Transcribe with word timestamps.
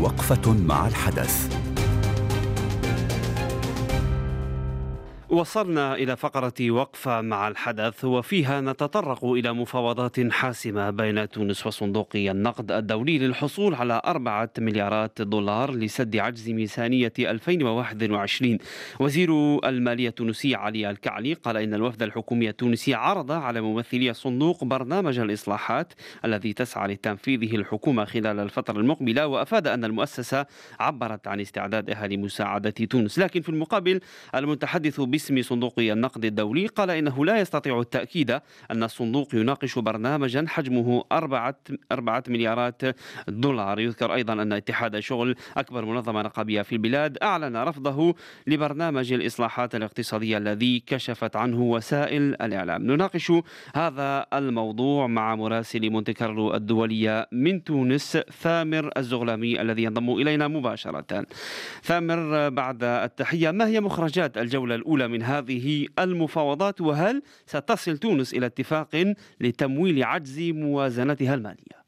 وقفة 0.00 0.52
مع 0.52 0.86
الحدث. 0.86 1.59
وصلنا 5.30 5.94
إلى 5.94 6.16
فقرة 6.16 6.70
وقفة 6.70 7.20
مع 7.20 7.48
الحدث 7.48 8.04
وفيها 8.04 8.60
نتطرق 8.60 9.24
إلى 9.24 9.52
مفاوضات 9.52 10.32
حاسمة 10.32 10.90
بين 10.90 11.28
تونس 11.28 11.66
وصندوق 11.66 12.08
النقد 12.16 12.72
الدولي 12.72 13.18
للحصول 13.18 13.74
على 13.74 14.02
أربعة 14.04 14.50
مليارات 14.58 15.22
دولار 15.22 15.74
لسد 15.74 16.16
عجز 16.16 16.50
ميزانية 16.50 17.12
2021 17.18 18.58
وزير 19.00 19.58
المالية 19.68 20.08
التونسي 20.08 20.54
علي 20.54 20.90
الكعلي 20.90 21.34
قال 21.34 21.56
إن 21.56 21.74
الوفد 21.74 22.02
الحكومي 22.02 22.48
التونسي 22.48 22.94
عرض 22.94 23.32
على 23.32 23.60
ممثلي 23.60 24.10
الصندوق 24.10 24.64
برنامج 24.64 25.18
الإصلاحات 25.18 25.92
الذي 26.24 26.52
تسعى 26.52 26.88
لتنفيذه 26.88 27.56
الحكومة 27.56 28.04
خلال 28.04 28.40
الفترة 28.40 28.80
المقبلة 28.80 29.26
وأفاد 29.26 29.66
أن 29.66 29.84
المؤسسة 29.84 30.46
عبرت 30.80 31.28
عن 31.28 31.40
استعدادها 31.40 32.06
لمساعدة 32.06 32.70
تونس. 32.70 33.18
لكن 33.18 33.40
في 33.40 33.48
المقابل 33.48 34.00
المتحدث 34.34 35.00
باسم 35.20 35.42
صندوق 35.42 35.74
النقد 35.78 36.24
الدولي 36.24 36.66
قال 36.66 36.90
إنه 36.90 37.24
لا 37.24 37.40
يستطيع 37.40 37.80
التأكيد 37.80 38.30
أن 38.70 38.82
الصندوق 38.82 39.34
يناقش 39.34 39.78
برنامجا 39.78 40.44
حجمه 40.48 41.04
أربعة, 41.12 41.56
أربعة 41.92 42.24
مليارات 42.28 42.82
دولار. 43.28 43.80
يذكر 43.80 44.14
أيضا 44.14 44.32
أن 44.32 44.52
اتحاد 44.52 44.94
الشغل 44.94 45.36
أكبر 45.56 45.84
منظمة 45.84 46.22
نقابية 46.22 46.62
في 46.62 46.72
البلاد 46.72 47.18
أعلن 47.22 47.56
رفضه 47.56 48.14
لبرنامج 48.46 49.12
الإصلاحات 49.12 49.74
الاقتصادية 49.74 50.38
الذي 50.38 50.82
كشفت 50.86 51.36
عنه 51.36 51.62
وسائل 51.62 52.22
الإعلام. 52.22 52.82
نناقش 52.82 53.32
هذا 53.74 54.26
الموضوع 54.32 55.06
مع 55.06 55.34
مراسل 55.34 55.90
مونتي 55.90 56.12
كارلو 56.12 56.54
الدولية 56.54 57.28
من 57.32 57.64
تونس 57.64 58.18
ثامر 58.40 58.90
الزغلامي 58.96 59.60
الذي 59.60 59.82
ينضم 59.82 60.10
إلينا 60.10 60.48
مباشرة. 60.48 61.26
ثامر 61.82 62.48
بعد 62.48 62.84
التحية 62.84 63.50
ما 63.50 63.66
هي 63.66 63.80
مخرجات 63.80 64.38
الجولة 64.38 64.74
الأولى 64.74 65.09
من 65.10 65.22
هذه 65.22 65.86
المفاوضات 65.98 66.80
وهل 66.80 67.22
ستصل 67.46 67.98
تونس 67.98 68.34
إلى 68.34 68.46
اتفاق 68.46 69.14
لتمويل 69.40 70.04
عجز 70.04 70.40
موازنتها 70.40 71.34
المالية؟ 71.34 71.79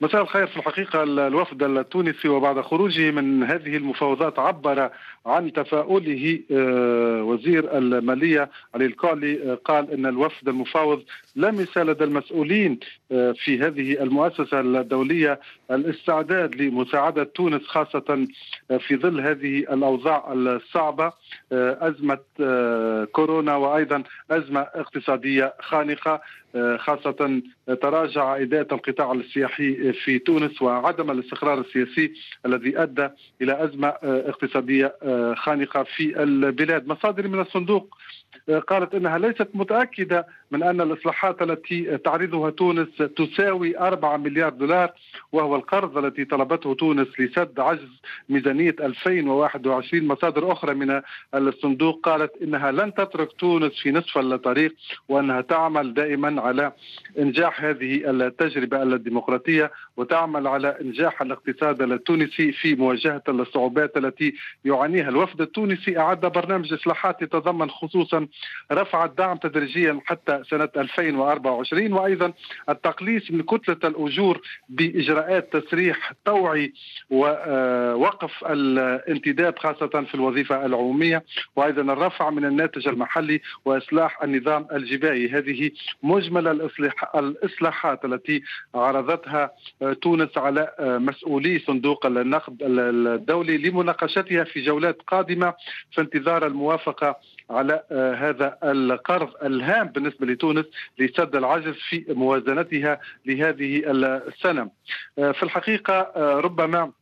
مساء 0.00 0.22
الخير 0.22 0.46
في 0.46 0.56
الحقيقة 0.56 1.02
الوفد 1.02 1.62
التونسي 1.62 2.28
وبعد 2.28 2.60
خروجه 2.60 3.10
من 3.10 3.42
هذه 3.42 3.76
المفاوضات 3.76 4.38
عبر 4.38 4.90
عن 5.26 5.52
تفاؤله 5.52 6.40
آه، 6.52 7.22
وزير 7.22 7.78
المالية 7.78 8.50
علي 8.74 8.86
الكعلي 8.86 9.52
آه، 9.52 9.54
قال 9.54 9.90
أن 9.90 10.06
الوفد 10.06 10.48
المفاوض 10.48 11.02
لمس 11.36 11.78
لدى 11.78 12.04
المسؤولين 12.04 12.80
آه، 13.12 13.32
في 13.32 13.58
هذه 13.58 14.02
المؤسسة 14.02 14.60
الدولية 14.60 15.40
الاستعداد 15.70 16.54
لمساعدة 16.54 17.24
تونس 17.24 17.66
خاصة 17.66 18.26
في 18.78 18.96
ظل 18.96 19.20
هذه 19.20 19.58
الأوضاع 19.58 20.32
الصعبة 20.32 21.12
أزمة 21.52 22.18
كورونا 23.12 23.56
وأيضا 23.56 24.02
أزمة 24.30 24.60
اقتصادية 24.60 25.54
خانقة. 25.60 26.20
خاصة 26.76 27.42
تراجع 27.82 28.24
عائدات 28.24 28.72
القطاع 28.72 29.12
السياحي 29.12 29.92
في 29.92 30.18
تونس 30.18 30.62
وعدم 30.62 31.10
الاستقرار 31.10 31.60
السياسي 31.60 32.12
الذي 32.46 32.82
أدى 32.82 33.08
إلى 33.42 33.64
أزمة 33.64 33.88
اقتصادية 34.02 34.94
خانقة 35.36 35.82
في 35.82 36.22
البلاد. 36.22 36.88
مصادر 36.88 37.28
من 37.28 37.40
الصندوق 37.40 37.98
قالت 38.66 38.94
إنها 38.94 39.18
ليست 39.18 39.48
متأكدة 39.54 40.26
من 40.50 40.62
أن 40.62 40.80
الإصلاحات 40.80 41.42
التي 41.42 41.98
تعرضها 41.98 42.50
تونس 42.50 42.88
تساوي 42.96 43.78
4 43.78 44.16
مليار 44.16 44.50
دولار 44.50 44.92
وهو 45.32 45.56
القرض 45.56 45.98
التي 46.04 46.24
طلبته 46.24 46.74
تونس 46.74 47.08
لسد 47.20 47.60
عجز 47.60 47.88
ميزانية 48.28 48.76
2021 48.80 50.06
مصادر 50.06 50.52
أخرى 50.52 50.74
من 50.74 51.02
الصندوق 51.34 52.00
قالت 52.02 52.32
إنها 52.42 52.72
لن 52.72 52.94
تترك 52.94 53.32
تونس 53.32 53.72
في 53.82 53.90
نصف 53.92 54.18
الطريق 54.18 54.74
وأنها 55.08 55.40
تعمل 55.40 55.94
دائما 55.94 56.39
على 56.40 56.72
إنجاح 57.18 57.64
هذه 57.64 58.10
التجربة 58.10 58.82
الديمقراطية 58.82 59.70
وتعمل 59.96 60.46
على 60.46 60.76
إنجاح 60.80 61.22
الاقتصاد 61.22 61.82
التونسي 61.82 62.52
في 62.52 62.74
مواجهة 62.74 63.22
الصعوبات 63.28 63.96
التي 63.96 64.34
يعانيها. 64.64 65.08
الوفد 65.08 65.40
التونسي 65.40 65.98
أعد 65.98 66.20
برنامج 66.20 66.72
إصلاحات 66.72 67.22
يتضمن 67.22 67.70
خصوصا 67.70 68.26
رفع 68.72 69.04
الدعم 69.04 69.36
تدريجيا 69.36 70.00
حتى 70.04 70.42
سنة 70.50 70.68
2024 70.76 71.92
وأيضا 71.92 72.32
التقليص 72.68 73.30
من 73.30 73.42
كتلة 73.42 73.76
الأجور 73.84 74.40
بإجراءات 74.68 75.56
تسريح 75.56 76.12
طوعي 76.24 76.72
ووقف 77.10 78.44
الانتداب 78.44 79.58
خاصة 79.58 79.86
في 80.08 80.14
الوظيفة 80.14 80.66
العمومية 80.66 81.24
وأيضا 81.56 81.82
الرفع 81.82 82.30
من 82.30 82.44
الناتج 82.44 82.88
المحلي 82.88 83.40
وإصلاح 83.64 84.22
النظام 84.22 84.66
الجبائي. 84.72 85.28
هذه 85.28 85.70
مجمل 86.02 86.29
الإصلاحات 86.38 88.04
التي 88.04 88.42
عرضتها 88.74 89.50
تونس 90.02 90.38
على 90.38 90.74
مسؤولي 90.80 91.58
صندوق 91.58 92.06
النقد 92.06 92.56
الدولي 92.62 93.58
لمناقشتها 93.58 94.44
في 94.44 94.60
جولات 94.64 95.02
قادمة 95.06 95.54
في 95.90 96.00
انتظار 96.00 96.46
الموافقة 96.46 97.16
على 97.50 97.82
هذا 98.18 98.58
القرض 98.64 99.28
الهام 99.44 99.86
بالنسبة 99.86 100.26
لتونس 100.26 100.64
لسد 100.98 101.36
العجز 101.36 101.74
في 101.88 102.04
موازنتها 102.08 103.00
لهذه 103.26 103.82
السنة. 103.86 104.70
في 105.16 105.42
الحقيقة 105.42 106.12
ربما 106.40 106.92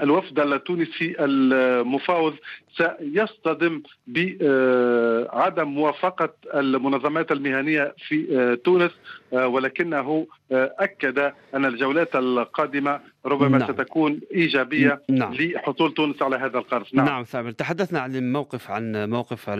الوفد 0.00 0.40
التونسي 0.40 1.16
المفاوض 1.20 2.34
سيصطدم 2.76 3.82
بعدم 4.06 5.68
موافقة 5.68 6.34
المنظمات 6.54 7.32
المهنية 7.32 7.94
في 8.08 8.56
تونس 8.64 8.90
ولكنه 9.32 10.26
أكد 10.52 11.32
أن 11.54 11.64
الجولات 11.64 12.16
القادمة 12.16 13.00
ربما 13.26 13.58
نعم. 13.58 13.72
ستكون 13.72 14.20
إيجابية 14.34 15.02
نعم. 15.10 15.34
لحصول 15.34 15.94
تونس 15.94 16.22
على 16.22 16.36
هذا 16.36 16.58
القرض 16.58 16.86
نعم, 16.92 17.06
نعم 17.06 17.22
ثابر 17.22 17.50
تحدثنا 17.50 18.00
عن 18.00 18.16
الموقف 18.16 18.70
عن 18.70 19.10
موقف 19.10 19.50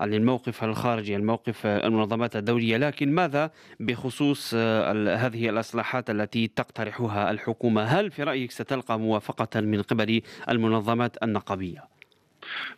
عن 0.00 0.14
الموقف 0.14 0.64
الخارجي 0.64 1.16
الموقف 1.16 1.66
المنظمات 1.66 2.36
الدولية 2.36 2.76
لكن 2.76 3.12
ماذا 3.12 3.50
بخصوص 3.80 4.54
هذه 4.54 5.48
الإصلاحات 5.48 6.10
التي 6.10 6.46
تقترحها 6.46 7.30
الحكومة 7.30 7.82
هل 7.82 8.10
في 8.10 8.22
رأيك 8.22 8.50
ستلقى 8.50 8.98
موافقة 8.98 9.60
من 9.60 9.82
قبل 9.82 10.22
المنظمات 10.48 11.16
النقابية؟ 11.22 11.96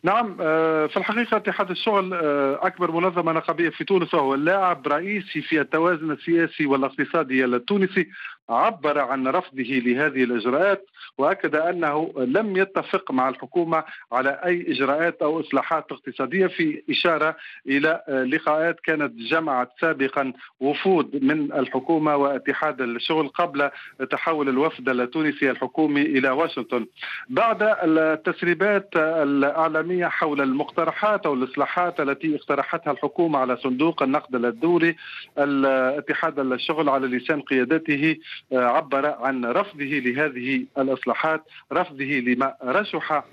نعم 0.03 0.37
آه، 0.41 0.87
في 0.87 0.97
الحقيقة 0.97 1.37
اتحاد 1.37 1.69
الشغل 1.69 2.13
آه، 2.13 2.59
أكبر 2.61 2.91
منظمة 2.91 3.31
نقابية 3.31 3.69
في 3.69 3.83
تونس 3.83 4.13
وهو 4.13 4.35
لاعب 4.35 4.87
رئيسي 4.87 5.41
في 5.41 5.61
التوازن 5.61 6.11
السياسي 6.11 6.65
والاقتصادي 6.65 7.45
التونسي 7.45 8.09
عبر 8.49 8.99
عن 8.99 9.27
رفضه 9.27 9.63
لهذه 9.63 10.23
الإجراءات 10.23 10.85
وأكد 11.17 11.55
أنه 11.55 12.13
لم 12.17 12.57
يتفق 12.57 13.11
مع 13.11 13.29
الحكومة 13.29 13.83
على 14.11 14.29
أي 14.45 14.65
إجراءات 14.71 15.21
أو 15.21 15.39
إصلاحات 15.39 15.91
اقتصادية 15.91 16.47
في 16.47 16.83
إشارة 16.89 17.35
إلى 17.67 18.03
آه، 18.09 18.23
لقاءات 18.23 18.79
كانت 18.79 19.13
جمعت 19.15 19.71
سابقا 19.81 20.33
وفود 20.59 21.23
من 21.23 21.53
الحكومة 21.53 22.15
واتحاد 22.15 22.81
الشغل 22.81 23.27
قبل 23.27 23.69
تحول 24.11 24.49
الوفد 24.49 24.89
التونسي 24.89 25.51
الحكومي 25.51 26.01
إلى 26.01 26.29
واشنطن. 26.29 26.85
بعد 27.29 27.57
التسريبات 27.83 28.89
الإعلامية 28.95 30.07
حول 30.07 30.41
المقترحات 30.41 31.25
أو 31.25 31.33
الإصلاحات 31.33 31.99
التي 31.99 32.35
اقترحتها 32.35 32.91
الحكومة 32.91 33.39
على 33.39 33.57
صندوق 33.57 34.03
النقد 34.03 34.35
الدولي 34.35 34.95
اتحاد 35.37 36.39
الشغل 36.39 36.89
على 36.89 37.07
لسان 37.07 37.41
قيادته 37.41 38.17
عبر 38.51 39.05
عن 39.05 39.45
رفضه 39.45 39.85
لهذه 39.85 40.65
الإصلاحات 40.77 41.43
رفضه 41.71 42.05
لما 42.05 42.55
رشح 42.63 43.23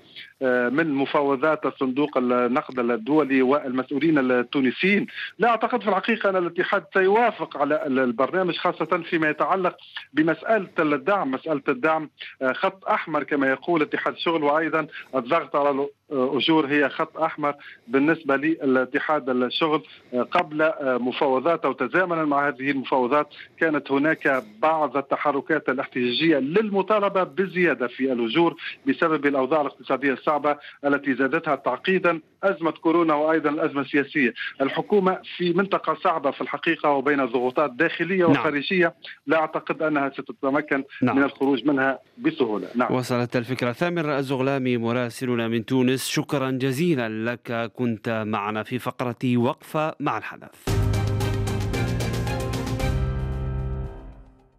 من 0.41 0.93
مفاوضات 0.93 1.65
الصندوق 1.65 2.17
النقد 2.17 2.79
الدولي 2.79 3.41
والمسؤولين 3.41 4.17
التونسيين. 4.31 5.07
لا 5.39 5.49
أعتقد 5.49 5.81
في 5.83 5.89
الحقيقة 5.89 6.29
أن 6.29 6.35
الاتحاد 6.35 6.83
سيوافق 6.93 7.57
على 7.57 7.85
البرنامج 7.87 8.55
خاصة 8.57 9.03
فيما 9.09 9.29
يتعلق 9.29 9.77
بمسألة 10.13 10.67
الدعم. 10.79 11.31
مسألة 11.31 11.61
الدعم 11.69 12.09
آه، 12.41 12.53
خط 12.53 12.85
أحمر 12.85 13.23
كما 13.23 13.49
يقول 13.51 13.81
اتحاد 13.81 14.13
الشغل 14.13 14.43
وأيضا 14.43 14.87
الضغط 15.15 15.55
على 15.55 15.87
أجور 16.11 16.65
هي 16.67 16.89
خط 16.89 17.17
أحمر 17.17 17.53
بالنسبة 17.87 18.35
للاتحاد 18.35 19.29
الشغل. 19.29 19.83
قبل 20.31 20.71
مفاوضات 20.81 21.65
أو 21.65 21.71
تزامنا 21.73 22.25
مع 22.25 22.47
هذه 22.47 22.71
المفاوضات 22.71 23.27
كانت 23.59 23.91
هناك 23.91 24.43
بعض 24.61 24.97
التحركات 24.97 25.69
الاحتجاجية 25.69 26.37
للمطالبة 26.37 27.23
بزيادة 27.23 27.87
في 27.87 28.11
الأجور 28.13 28.55
بسبب 28.87 29.25
الأوضاع 29.25 29.61
الاقتصادية 29.61 30.13
الصعبة 30.27 30.57
التي 30.85 31.15
زادتها 31.15 31.55
تعقيدا 31.55 32.19
أزمة 32.43 32.71
كورونا 32.71 33.13
وأيضا 33.13 33.49
الأزمة 33.49 33.81
السياسية 33.81 34.33
الحكومة 34.61 35.19
في 35.37 35.53
منطقة 35.53 35.97
صعبة 36.03 36.31
في 36.31 36.41
الحقيقة 36.41 36.89
وبين 36.89 37.25
ضغوطات 37.25 37.71
داخلية 37.71 38.23
نعم. 38.23 38.31
وخارجية 38.31 38.95
لا 39.27 39.37
أعتقد 39.37 39.81
أنها 39.81 40.09
ستتمكن 40.09 40.83
نعم. 41.01 41.15
من 41.17 41.23
الخروج 41.23 41.65
منها 41.65 41.99
بسهولة 42.17 42.67
نعم. 42.75 42.93
وصلت 42.93 43.35
الفكرة 43.35 43.71
ثامر 43.71 44.17
الزغلامي 44.17 44.77
مراسلنا 44.77 45.47
من 45.47 45.65
تونس 45.65 46.07
شكرا 46.07 46.51
جزيلا 46.51 47.09
لك 47.31 47.71
كنت 47.75 48.23
معنا 48.27 48.63
في 48.63 48.79
فقرة 48.79 49.37
وقفة 49.37 49.95
مع 49.99 50.17
الحدث 50.17 50.76